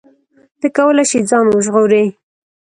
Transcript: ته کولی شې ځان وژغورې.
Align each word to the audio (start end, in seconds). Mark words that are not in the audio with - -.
ته 0.59 0.67
کولی 0.75 1.03
شې 1.09 1.19
ځان 1.29 1.45
وژغورې. 1.49 2.03